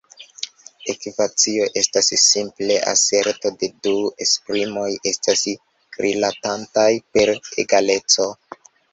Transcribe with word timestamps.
Ekvacio 0.91 1.65
estas 1.81 2.07
simple 2.21 2.77
aserto 2.91 3.51
ke 3.63 3.69
du 3.87 3.93
esprimoj 4.25 4.87
estas 5.11 5.43
rilatantaj 6.05 6.87
per 7.19 7.33
egaleco. 7.65 8.27